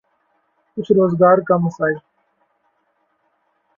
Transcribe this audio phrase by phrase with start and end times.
[0.77, 1.99] کچھ روزگار کا مسئلہ۔